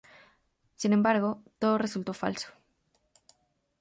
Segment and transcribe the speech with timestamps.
[0.77, 2.49] Sin embargo, todo resultó falso.